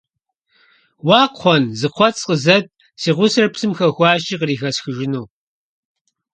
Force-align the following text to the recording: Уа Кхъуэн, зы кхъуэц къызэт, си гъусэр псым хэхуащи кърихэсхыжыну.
Уа 1.07 1.21
Кхъуэн, 1.33 1.63
зы 1.79 1.87
кхъуэц 1.93 2.17
къызэт, 2.27 2.65
си 3.01 3.09
гъусэр 3.15 3.47
псым 3.53 3.71
хэхуащи 3.77 4.35
кърихэсхыжыну. 4.39 5.25